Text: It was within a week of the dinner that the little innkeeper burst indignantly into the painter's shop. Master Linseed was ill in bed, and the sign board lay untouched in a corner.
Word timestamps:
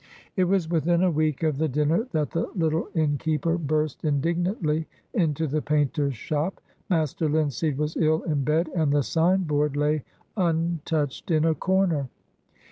It 0.35 0.45
was 0.45 0.67
within 0.67 1.03
a 1.03 1.11
week 1.11 1.43
of 1.43 1.59
the 1.59 1.67
dinner 1.67 2.07
that 2.11 2.31
the 2.31 2.49
little 2.55 2.89
innkeeper 2.95 3.55
burst 3.59 4.03
indignantly 4.03 4.87
into 5.13 5.45
the 5.45 5.61
painter's 5.61 6.15
shop. 6.15 6.59
Master 6.89 7.29
Linseed 7.29 7.77
was 7.77 7.95
ill 7.95 8.23
in 8.23 8.43
bed, 8.43 8.67
and 8.75 8.91
the 8.91 9.03
sign 9.03 9.43
board 9.43 9.77
lay 9.77 10.03
untouched 10.35 11.29
in 11.29 11.45
a 11.45 11.53
corner. 11.53 12.09